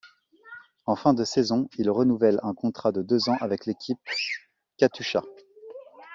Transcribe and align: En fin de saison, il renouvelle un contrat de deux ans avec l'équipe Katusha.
En 0.87 0.95
fin 0.95 1.13
de 1.13 1.23
saison, 1.23 1.69
il 1.77 1.91
renouvelle 1.91 2.39
un 2.41 2.55
contrat 2.55 2.91
de 2.91 3.03
deux 3.03 3.29
ans 3.29 3.37
avec 3.39 3.67
l'équipe 3.67 3.99
Katusha. 4.79 5.21